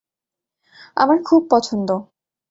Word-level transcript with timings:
আমার 0.97 1.17
খুব 1.23 1.41
পছন্দ! 1.51 1.89